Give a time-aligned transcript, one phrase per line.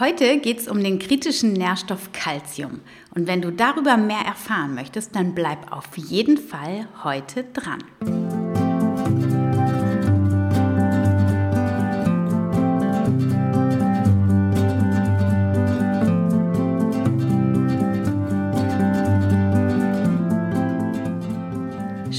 [0.00, 2.80] Heute geht es um den kritischen Nährstoff Calcium.
[3.14, 8.19] Und wenn du darüber mehr erfahren möchtest, dann bleib auf jeden Fall heute dran.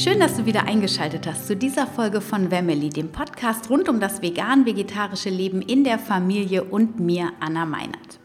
[0.04, 4.00] Schön, dass du wieder eingeschaltet hast zu dieser Folge von Family, dem Podcast rund um
[4.00, 8.20] das vegan-vegetarische Leben in der Familie und mir, Anna Meinert.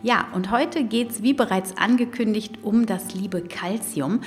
[0.00, 4.20] Ja, und heute geht es, wie bereits angekündigt, um das liebe Calcium.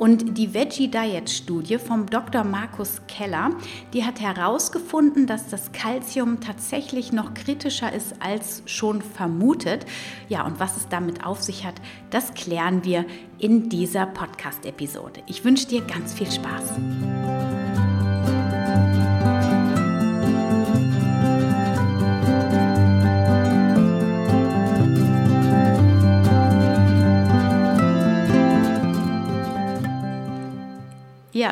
[0.00, 2.42] Und die Veggie Diet Studie vom Dr.
[2.42, 3.50] Markus Keller,
[3.92, 9.84] die hat herausgefunden, dass das Calcium tatsächlich noch kritischer ist als schon vermutet.
[10.30, 11.74] Ja, und was es damit auf sich hat,
[12.08, 13.04] das klären wir
[13.38, 15.20] in dieser Podcast-Episode.
[15.26, 17.59] Ich wünsche dir ganz viel Spaß.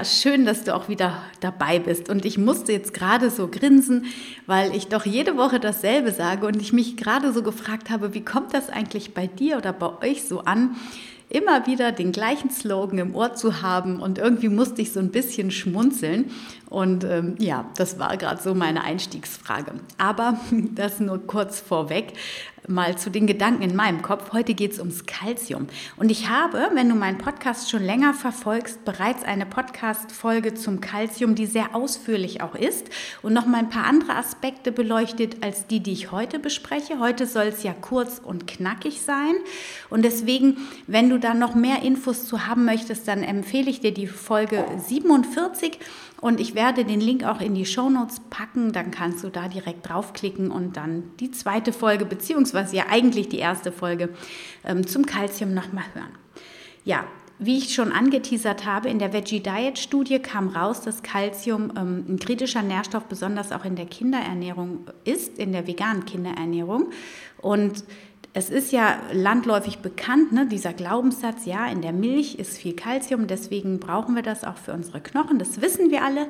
[0.05, 2.09] Schön, dass du auch wieder dabei bist.
[2.09, 4.07] Und ich musste jetzt gerade so grinsen,
[4.47, 8.25] weil ich doch jede Woche dasselbe sage und ich mich gerade so gefragt habe, wie
[8.25, 10.77] kommt das eigentlich bei dir oder bei euch so an,
[11.31, 15.11] immer wieder den gleichen Slogan im Ohr zu haben und irgendwie musste ich so ein
[15.11, 16.31] bisschen schmunzeln.
[16.71, 19.73] Und ähm, ja, das war gerade so meine Einstiegsfrage.
[19.99, 20.39] Aber
[20.75, 22.15] das nur kurz vorweg
[22.69, 24.33] mal zu den Gedanken in meinem Kopf.
[24.33, 25.69] Heute geht es ums Kalzium.
[25.97, 31.35] Und ich habe, wenn du meinen Podcast schon länger verfolgst, bereits eine Podcast-Folge zum Kalzium,
[31.35, 32.91] die sehr ausführlich auch ist
[33.23, 36.99] und noch mal ein paar andere Aspekte beleuchtet als die, die ich heute bespreche.
[36.99, 39.35] Heute soll es ja kurz und knackig sein.
[39.91, 43.95] Und deswegen, wenn du da noch mehr Infos zu haben möchtest, dann empfehle ich dir
[43.95, 45.79] die Folge 47
[46.21, 49.47] und ich werde den Link auch in die Show Notes packen, dann kannst du da
[49.47, 54.11] direkt draufklicken und dann die zweite Folge, beziehungsweise ja eigentlich die erste Folge
[54.65, 56.11] ähm, zum Calcium nochmal hören.
[56.85, 57.05] Ja,
[57.39, 62.05] wie ich schon angeteasert habe, in der Veggie Diet Studie kam raus, dass Calcium ähm,
[62.09, 66.91] ein kritischer Nährstoff besonders auch in der Kinderernährung ist, in der veganen Kinderernährung.
[67.41, 67.85] Und
[68.39, 73.27] es ist ja landläufig bekannt, ne, dieser Glaubenssatz, ja, in der Milch ist viel Kalzium,
[73.27, 76.29] deswegen brauchen wir das auch für unsere Knochen, das wissen wir alle.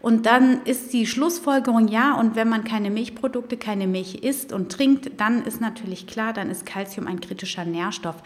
[0.00, 4.72] Und dann ist die Schlussfolgerung, ja, und wenn man keine Milchprodukte, keine Milch isst und
[4.72, 8.16] trinkt, dann ist natürlich klar, dann ist Kalzium ein kritischer Nährstoff.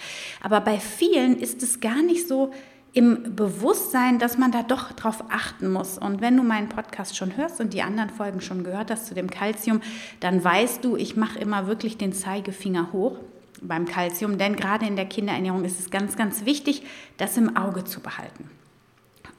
[0.43, 2.51] Aber bei vielen ist es gar nicht so
[2.93, 5.99] im Bewusstsein, dass man da doch drauf achten muss.
[5.99, 9.15] Und wenn du meinen Podcast schon hörst und die anderen Folgen schon gehört hast zu
[9.15, 9.81] dem Kalzium,
[10.21, 13.17] dann weißt du, ich mache immer wirklich den Zeigefinger hoch
[13.61, 16.83] beim Kalzium, denn gerade in der Kinderernährung ist es ganz, ganz wichtig,
[17.17, 18.51] das im Auge zu behalten.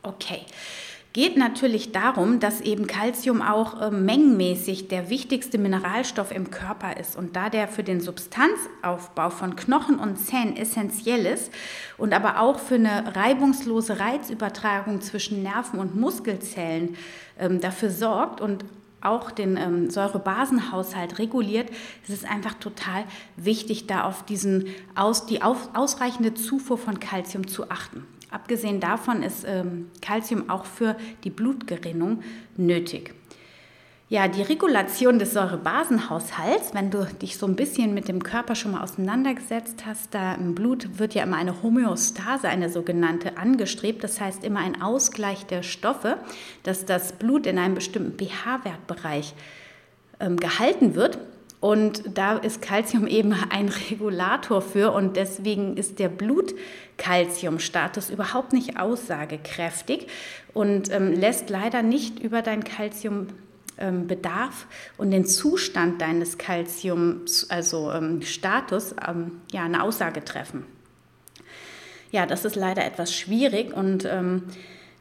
[0.03, 0.41] Okay
[1.13, 7.17] geht natürlich darum, dass eben Calcium auch äh, mengenmäßig der wichtigste Mineralstoff im Körper ist
[7.17, 11.51] und da der für den Substanzaufbau von Knochen und Zähnen essentiell ist
[11.97, 16.95] und aber auch für eine reibungslose Reizübertragung zwischen Nerven und Muskelzellen
[17.39, 18.63] ähm, dafür sorgt und
[19.01, 21.69] auch den ähm, Säurebasenhaushalt reguliert,
[22.07, 23.05] ist es einfach total
[23.37, 28.05] wichtig, da auf diesen aus, die auf, ausreichende Zufuhr von Calcium zu achten.
[28.31, 32.21] Abgesehen davon ist ähm, Calcium auch für die Blutgerinnung
[32.57, 33.13] nötig.
[34.11, 38.71] Ja, die Regulation des Säurebasenhaushalts, wenn du dich so ein bisschen mit dem Körper schon
[38.71, 44.03] mal auseinandergesetzt hast, da im Blut wird ja immer eine Homöostase, eine sogenannte, angestrebt.
[44.03, 46.17] Das heißt immer ein Ausgleich der Stoffe,
[46.63, 49.35] dass das Blut in einem bestimmten pH-Wertbereich
[50.19, 51.19] ähm, gehalten wird.
[51.61, 58.79] Und da ist Calcium eben ein Regulator für und deswegen ist der Blutkalziumstatus überhaupt nicht
[58.79, 60.07] aussagekräftig
[60.53, 63.33] und ähm, lässt leider nicht über dein Calciumbedarf
[63.77, 70.65] ähm, und den Zustand deines Calciums, also ähm, Status, ähm, ja, eine Aussage treffen.
[72.11, 74.43] Ja, das ist leider etwas schwierig und ähm,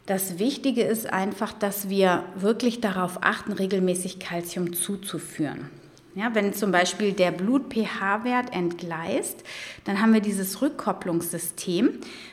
[0.07, 5.71] das Wichtige ist einfach, dass wir wirklich darauf achten, regelmäßig Calcium zuzuführen.
[6.19, 9.45] Ja, wenn zum Beispiel der Blut-pH-Wert entgleist,
[9.85, 11.91] dann haben wir dieses Rückkopplungssystem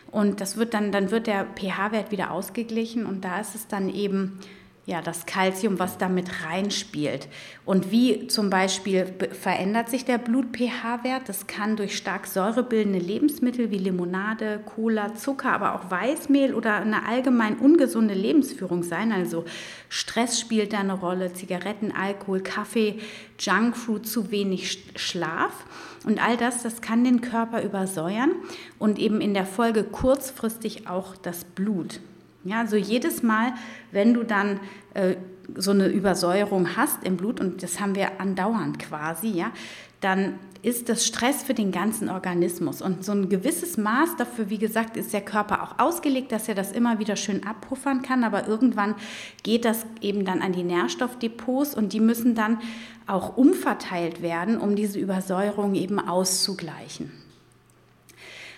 [0.09, 3.93] und das wird dann, dann wird der pH-Wert wieder ausgeglichen und da ist es dann
[3.93, 4.39] eben
[4.87, 7.27] ja, das Kalzium, was damit reinspielt.
[7.65, 11.27] Und wie zum Beispiel verändert sich der Blut-pH-Wert?
[11.27, 17.07] Das kann durch stark säurebildende Lebensmittel wie Limonade, Cola, Zucker, aber auch Weißmehl oder eine
[17.07, 19.11] allgemein ungesunde Lebensführung sein.
[19.11, 19.45] Also
[19.89, 22.99] Stress spielt da eine Rolle, Zigaretten, Alkohol, Kaffee,
[23.39, 25.65] Junkfood, zu wenig Schlaf.
[26.05, 28.33] Und all das, das kann den Körper übersäuern
[28.77, 31.99] und eben in der Folge kurzfristig auch das Blut.
[32.45, 33.53] Ja, also jedes Mal,
[33.91, 34.59] wenn du dann
[34.93, 35.15] äh,
[35.55, 39.51] so eine Übersäuerung hast im Blut, und das haben wir andauernd quasi, ja,
[39.99, 42.83] dann ist das Stress für den ganzen Organismus.
[42.83, 46.53] Und so ein gewisses Maß dafür, wie gesagt, ist der Körper auch ausgelegt, dass er
[46.53, 48.23] das immer wieder schön abpuffern kann.
[48.23, 48.95] Aber irgendwann
[49.41, 52.59] geht das eben dann an die Nährstoffdepots und die müssen dann
[53.07, 57.11] auch umverteilt werden, um diese Übersäuerung eben auszugleichen.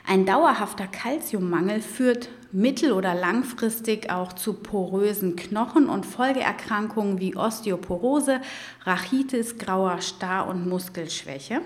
[0.06, 8.42] Ein dauerhafter Kalziummangel führt mittel- oder langfristig auch zu porösen Knochen und Folgeerkrankungen wie Osteoporose,
[8.84, 11.62] Rachitis, grauer Star und Muskelschwäche.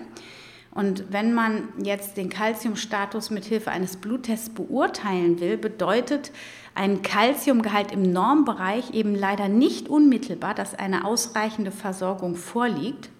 [0.74, 6.32] Und wenn man jetzt den Kalziumstatus mit Hilfe eines Bluttests beurteilen will, bedeutet
[6.74, 13.10] ein Kalziumgehalt im Normbereich eben leider nicht unmittelbar, dass eine ausreichende Versorgung vorliegt.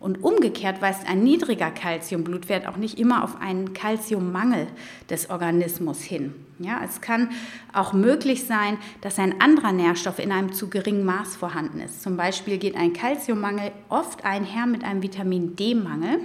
[0.00, 4.66] Und umgekehrt weist ein niedriger Kalziumblutwert auch nicht immer auf einen Kalziummangel
[5.08, 6.34] des Organismus hin.
[6.58, 7.30] Ja, es kann
[7.72, 12.02] auch möglich sein, dass ein anderer Nährstoff in einem zu geringen Maß vorhanden ist.
[12.02, 16.18] Zum Beispiel geht ein Kalziummangel oft einher mit einem Vitamin D-Mangel.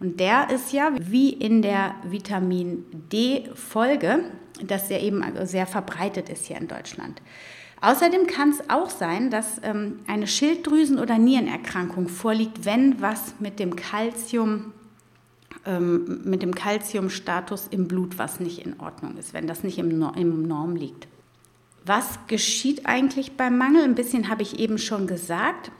[0.00, 4.24] Und der ist ja wie in der Vitamin D-Folge,
[4.62, 7.22] dass der eben sehr verbreitet ist hier in Deutschland.
[7.84, 13.58] Außerdem kann es auch sein, dass ähm, eine Schilddrüsen- oder Nierenerkrankung vorliegt, wenn was mit
[13.58, 14.72] dem Kalzium
[15.66, 19.90] ähm, mit dem Kalziumstatus im Blut was nicht in Ordnung ist, wenn das nicht im,
[19.90, 21.08] im Norm liegt.
[21.84, 23.82] Was geschieht eigentlich beim Mangel?
[23.82, 25.70] Ein bisschen habe ich eben schon gesagt.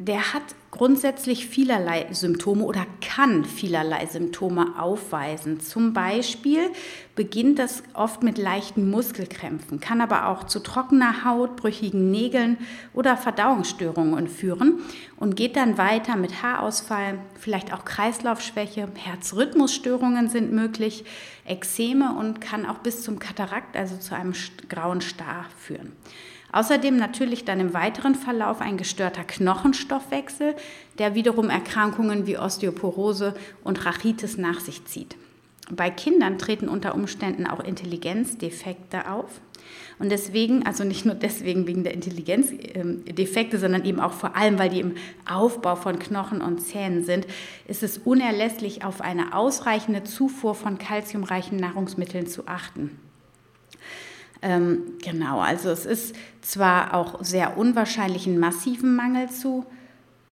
[0.00, 5.58] Der hat grundsätzlich vielerlei Symptome oder kann vielerlei Symptome aufweisen.
[5.58, 6.70] Zum Beispiel
[7.16, 12.58] beginnt das oft mit leichten Muskelkrämpfen, kann aber auch zu trockener Haut, brüchigen Nägeln
[12.94, 14.78] oder Verdauungsstörungen führen
[15.16, 21.04] und geht dann weiter mit Haarausfall, vielleicht auch Kreislaufschwäche, Herzrhythmusstörungen sind möglich,
[21.44, 24.34] Ekzeme und kann auch bis zum Katarakt, also zu einem
[24.68, 25.96] grauen Star führen.
[26.52, 30.54] Außerdem natürlich dann im weiteren Verlauf ein gestörter Knochenstoffwechsel,
[30.98, 33.34] der wiederum Erkrankungen wie Osteoporose
[33.64, 35.16] und Rachitis nach sich zieht.
[35.70, 39.40] Bei Kindern treten unter Umständen auch Intelligenzdefekte auf.
[39.98, 44.70] Und deswegen, also nicht nur deswegen wegen der Intelligenzdefekte, sondern eben auch vor allem, weil
[44.70, 44.94] die im
[45.30, 47.26] Aufbau von Knochen und Zähnen sind,
[47.66, 52.98] ist es unerlässlich, auf eine ausreichende Zufuhr von kalziumreichen Nahrungsmitteln zu achten.
[54.42, 59.66] Ähm, genau, also es ist zwar auch sehr unwahrscheinlich, einen massiven Mangel zu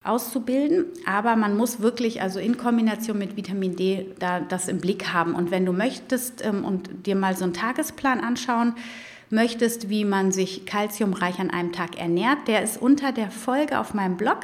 [0.03, 5.11] auszubilden, aber man muss wirklich also in Kombination mit Vitamin D da das im Blick
[5.11, 5.35] haben.
[5.35, 8.75] Und wenn du möchtest ähm, und dir mal so einen Tagesplan anschauen
[9.29, 13.93] möchtest, wie man sich kalziumreich an einem Tag ernährt, der ist unter der Folge auf
[13.93, 14.39] meinem Blog.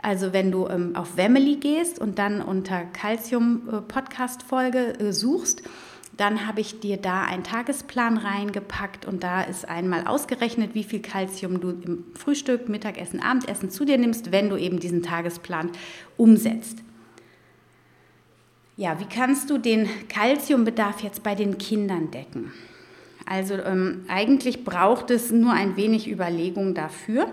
[0.00, 5.12] Also wenn du ähm, auf Wemily gehst und dann unter Calcium äh, Podcast Folge äh,
[5.12, 5.62] suchst,
[6.16, 11.00] dann habe ich dir da einen Tagesplan reingepackt und da ist einmal ausgerechnet, wie viel
[11.00, 15.70] Kalzium du im Frühstück, Mittagessen, Abendessen zu dir nimmst, wenn du eben diesen Tagesplan
[16.16, 16.78] umsetzt.
[18.76, 22.52] Ja, wie kannst du den Kalziumbedarf jetzt bei den Kindern decken?
[23.26, 27.28] Also ähm, eigentlich braucht es nur ein wenig Überlegung dafür.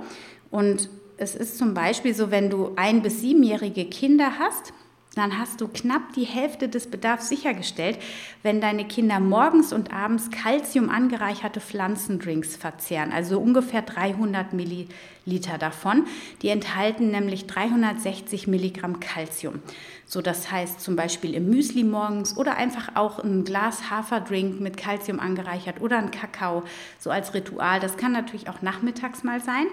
[0.50, 4.74] Und es ist zum Beispiel so, wenn du ein- bis siebenjährige Kinder hast,
[5.16, 8.00] dann hast du knapp die Hälfte des Bedarfs sichergestellt,
[8.44, 16.06] wenn deine Kinder morgens und abends Kalzium angereicherte Pflanzendrinks verzehren, also ungefähr 300 Milliliter davon.
[16.42, 19.60] Die enthalten nämlich 360 Milligramm Kalzium.
[20.06, 24.78] So, das heißt zum Beispiel im Müsli morgens oder einfach auch ein Glas Haferdrink mit
[24.78, 26.64] Kalzium angereichert oder ein Kakao,
[27.00, 27.82] so als Ritual.
[27.82, 29.68] Das kann natürlich auch nachmittags mal sein,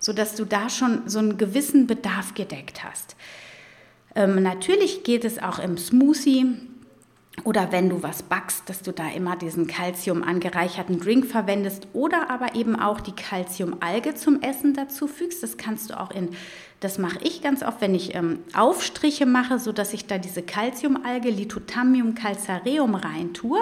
[0.00, 3.14] sodass du da schon so einen gewissen Bedarf gedeckt hast.
[4.14, 6.46] Ähm, natürlich geht es auch im Smoothie
[7.44, 12.30] oder wenn du was backst, dass du da immer diesen Calcium angereicherten Drink verwendest oder
[12.30, 15.42] aber eben auch die Calciumalge zum Essen dazu fügst.
[15.42, 16.30] Das kannst du auch in,
[16.80, 20.42] das mache ich ganz oft, wenn ich ähm, Aufstriche mache, so dass ich da diese
[20.42, 23.60] Calciumalge Lithothammium calcareum rein tue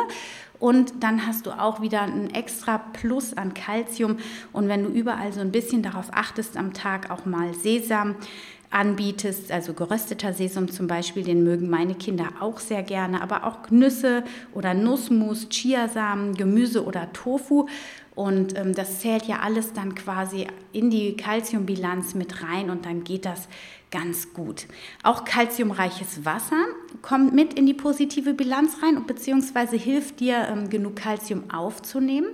[0.60, 4.18] und dann hast du auch wieder ein extra Plus an Calcium.
[4.52, 8.16] Und wenn du überall so ein bisschen darauf achtest am Tag, auch mal Sesam,
[8.70, 13.70] anbietest, also gerösteter Sesam zum Beispiel, den mögen meine Kinder auch sehr gerne, aber auch
[13.70, 17.66] Nüsse oder Nussmus, Chiasamen, Gemüse oder Tofu.
[18.14, 23.04] Und ähm, das zählt ja alles dann quasi in die Kalziumbilanz mit rein und dann
[23.04, 23.48] geht das
[23.90, 24.66] ganz gut.
[25.02, 26.66] Auch kalziumreiches Wasser
[27.02, 32.28] kommt mit in die positive Bilanz rein und beziehungsweise hilft dir, ähm, genug Kalzium aufzunehmen.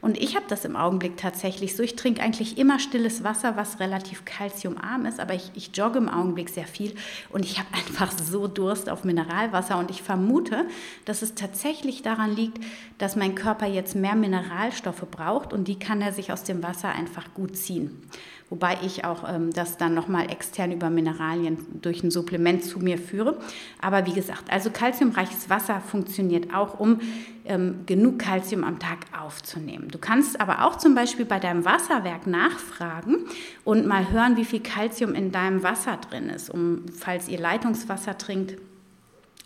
[0.00, 1.82] Und ich habe das im Augenblick tatsächlich so.
[1.82, 6.10] Ich trinke eigentlich immer stilles Wasser, was relativ kalziumarm ist, aber ich, ich jogge im
[6.10, 6.94] Augenblick sehr viel
[7.30, 9.78] und ich habe einfach so Durst auf Mineralwasser.
[9.78, 10.66] Und ich vermute,
[11.06, 12.58] dass es tatsächlich daran liegt,
[12.98, 16.90] dass mein Körper jetzt mehr Mineralstoffe braucht und die kann er sich aus dem Wasser
[16.90, 18.02] einfach gut ziehen.
[18.50, 22.98] Wobei ich auch ähm, das dann nochmal extern über Mineralien durch ein Supplement zu mir
[22.98, 23.38] führe.
[23.80, 27.00] Aber wie gesagt, also kalziumreiches Wasser funktioniert auch, um
[27.44, 29.88] ähm, genug Kalzium am Tag aufzunehmen.
[29.90, 33.26] Du kannst aber auch zum Beispiel bei deinem Wasserwerk nachfragen
[33.64, 38.18] und mal hören, wie viel Kalzium in deinem Wasser drin ist, um falls ihr Leitungswasser
[38.18, 38.54] trinkt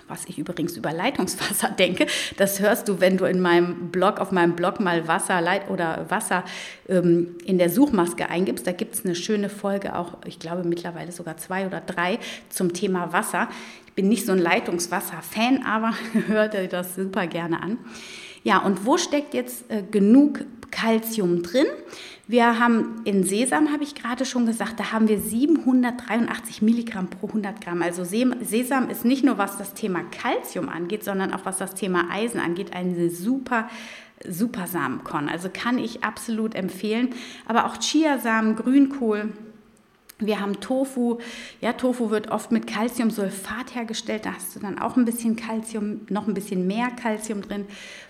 [0.08, 2.06] was ich übrigens über Leitungswasser denke.
[2.36, 6.44] Das hörst du, wenn du in meinem Blog, auf meinem Blog mal Wasser oder Wasser
[6.88, 8.66] ähm, in der Suchmaske eingibst.
[8.66, 12.72] Da gibt es eine schöne Folge, auch ich glaube mittlerweile sogar zwei oder drei zum
[12.72, 13.48] Thema Wasser.
[13.86, 15.92] Ich bin nicht so ein Leitungswasser-Fan, aber
[16.26, 17.78] hör dir das super gerne an.
[18.42, 21.66] Ja, und wo steckt jetzt äh, genug Kalzium drin?
[22.26, 27.26] Wir haben in Sesam, habe ich gerade schon gesagt, da haben wir 783 Milligramm pro
[27.26, 27.80] 100 Gramm.
[27.80, 32.11] Also Sesam ist nicht nur was das Thema Kalzium angeht, sondern auch was das Thema
[32.11, 33.68] Eisen angeht, eine super
[34.26, 35.28] super Samenkorn.
[35.28, 37.11] Also kann ich absolut empfehlen.
[37.47, 39.33] Aber auch Chiasamen, Grünkohl,
[40.20, 41.18] wir haben Tofu.
[41.60, 44.26] Ja, Tofu wird oft mit Calciumsulfat hergestellt.
[44.26, 47.66] Da hast du dann auch ein bisschen Calcium, noch ein bisschen mehr Calcium drin.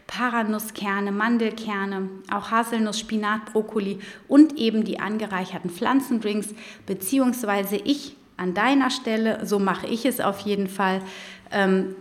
[0.07, 6.49] Paranusskerne, Mandelkerne, auch Haselnuss, Spinat, Brokkoli und eben die angereicherten Pflanzendrinks.
[6.87, 11.03] Beziehungsweise ich an deiner Stelle, so mache ich es auf jeden Fall.
[11.53, 11.95] Ähm,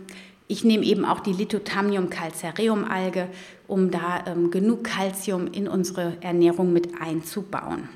[0.46, 3.28] ich nehme eben auch die Lithothamnium calcareum Alge,
[3.66, 7.90] um da ähm, genug Calcium in unsere Ernährung mit einzubauen.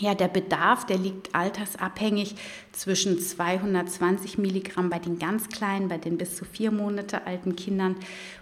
[0.00, 2.34] Ja, der Bedarf, der liegt altersabhängig
[2.72, 7.96] zwischen 220 Milligramm bei den ganz kleinen, bei den bis zu vier Monate alten Kindern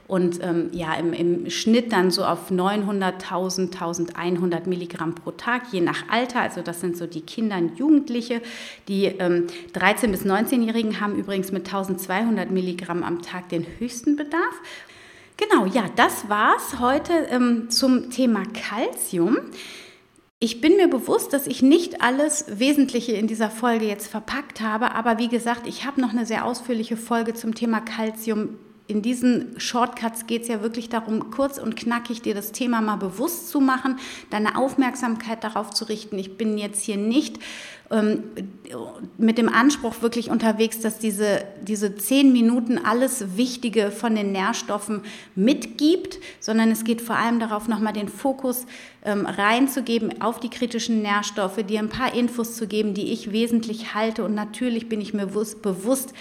[0.07, 5.81] und ähm, ja, im, im, Schnitt dann so auf 900.000, 1100 Milligramm pro Tag, je
[5.81, 6.43] nach Alter.
[6.43, 8.41] Also das sind so die Kinder und Jugendliche.
[8.87, 14.63] Die ähm, 13- bis 19-Jährigen haben übrigens mit 1200 Milligramm am Tag den höchsten Bedarf.
[15.37, 19.39] Genau, ja, das war's heute ähm, zum Thema Calcium.
[20.41, 24.93] Ich bin mir bewusst, dass ich nicht alles Wesentliche in dieser Folge jetzt verpackt habe,
[24.93, 28.57] aber wie gesagt, ich habe noch eine sehr ausführliche Folge zum Thema Calcium.
[28.89, 32.97] In diesen Shortcuts geht es ja wirklich darum, kurz und knackig dir das Thema mal
[32.97, 33.99] bewusst zu machen,
[34.31, 36.19] deine Aufmerksamkeit darauf zu richten.
[36.19, 37.39] Ich bin jetzt hier nicht
[37.91, 38.23] ähm,
[39.19, 45.03] mit dem Anspruch wirklich unterwegs, dass diese, diese zehn Minuten alles Wichtige von den Nährstoffen
[45.35, 48.65] mitgibt, sondern es geht vor allem darauf, nochmal den Fokus
[49.05, 53.95] ähm, reinzugeben auf die kritischen Nährstoffe, dir ein paar Infos zu geben, die ich wesentlich
[53.95, 54.25] halte.
[54.25, 56.15] Und natürlich bin ich mir bewusst,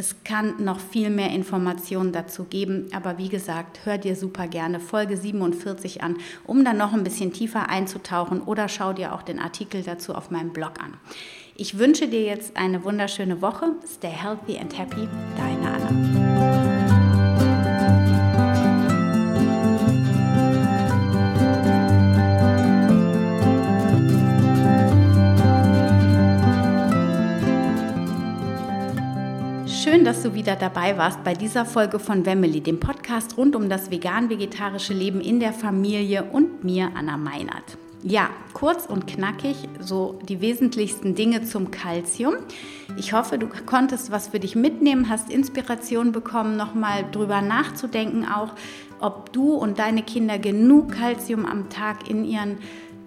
[0.00, 4.80] es kann noch viel mehr Informationen dazu geben, aber wie gesagt, hör dir super gerne
[4.80, 6.16] Folge 47 an,
[6.46, 10.30] um dann noch ein bisschen tiefer einzutauchen oder schau dir auch den Artikel dazu auf
[10.30, 10.94] meinem Blog an.
[11.54, 13.72] Ich wünsche dir jetzt eine wunderschöne Woche.
[13.86, 16.39] Stay healthy and happy, deine Anna.
[30.10, 33.92] Dass du wieder dabei warst bei dieser Folge von Wemmeli, dem Podcast rund um das
[33.92, 37.78] vegan-vegetarische Leben in der Familie und mir, Anna Meinert.
[38.02, 42.34] Ja, kurz und knackig, so die wesentlichsten Dinge zum Kalzium.
[42.96, 48.54] Ich hoffe, du konntest was für dich mitnehmen, hast Inspiration bekommen, nochmal drüber nachzudenken, auch
[48.98, 52.58] ob du und deine Kinder genug Kalzium am Tag in ihren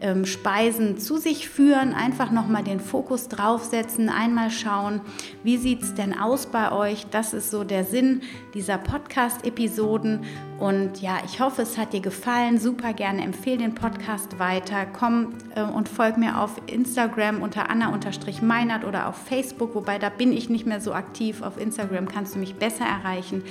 [0.03, 5.01] ähm, Speisen zu sich führen, einfach nochmal den Fokus draufsetzen, einmal schauen,
[5.43, 7.07] wie sieht es denn aus bei euch.
[7.10, 8.22] Das ist so der Sinn
[8.53, 10.25] dieser Podcast-Episoden.
[10.60, 12.60] Und ja, ich hoffe, es hat dir gefallen.
[12.60, 14.86] Super gerne empfehle den Podcast weiter.
[14.86, 20.33] Komm äh, und folg mir auf Instagram unter Anna-Meinert oder auf Facebook, wobei da bin
[20.33, 21.41] ich nicht mehr so aktiv.
[21.41, 23.43] Auf Instagram kannst du mich besser erreichen.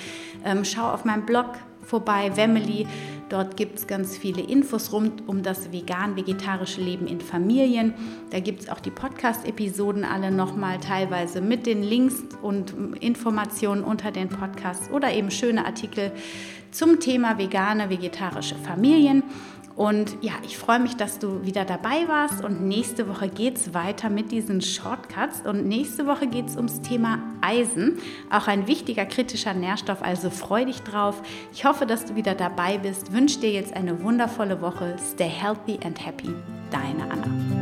[0.45, 1.47] Ähm, schau auf meinem Blog
[1.83, 2.87] vorbei, Wemily.
[3.29, 7.95] Dort gibt es ganz viele Infos rund um das vegan-vegetarische Leben in Familien.
[8.31, 14.11] Da gibt es auch die Podcast-Episoden alle nochmal teilweise mit den Links und Informationen unter
[14.11, 16.13] den Podcasts oder eben schöne Artikel
[16.73, 19.23] zum Thema vegane, vegetarische Familien.
[19.77, 22.45] Und ja, ich freue mich, dass du wieder dabei warst.
[22.45, 25.43] Und nächste Woche geht es weiter mit diesen Shortcuts.
[25.47, 27.99] Und nächste Woche geht es ums Thema Eisen,
[28.31, 30.03] auch ein wichtiger kritischer Nährstoff.
[30.03, 31.23] Also freu dich drauf.
[31.53, 33.13] Ich hoffe, dass du wieder dabei bist.
[33.13, 34.97] Wünsche dir jetzt eine wundervolle Woche.
[35.13, 36.35] Stay healthy and happy.
[36.71, 37.62] Deine Anna.